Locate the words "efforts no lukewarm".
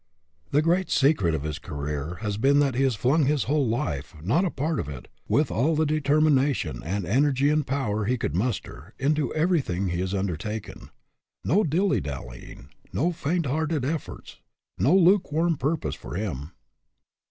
13.85-15.55